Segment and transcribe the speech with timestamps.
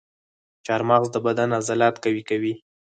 [0.65, 2.53] چارمغز د بدن عضلات قوي کوي.